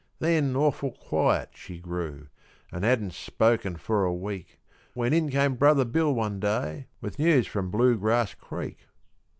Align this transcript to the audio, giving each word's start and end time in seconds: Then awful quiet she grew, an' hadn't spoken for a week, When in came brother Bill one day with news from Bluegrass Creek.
Then 0.17 0.55
awful 0.55 0.89
quiet 0.93 1.51
she 1.53 1.77
grew, 1.77 2.25
an' 2.71 2.81
hadn't 2.81 3.13
spoken 3.13 3.75
for 3.75 4.03
a 4.03 4.11
week, 4.11 4.59
When 4.95 5.13
in 5.13 5.29
came 5.29 5.53
brother 5.53 5.85
Bill 5.85 6.11
one 6.11 6.39
day 6.39 6.87
with 7.01 7.19
news 7.19 7.45
from 7.45 7.69
Bluegrass 7.69 8.33
Creek. 8.33 8.79